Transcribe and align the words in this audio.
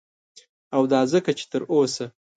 او 0.75 0.81
دا 0.93 1.01
ځکه 1.13 1.31
چه 1.39 1.45
تر 1.51 1.61
اوسه 1.73 2.05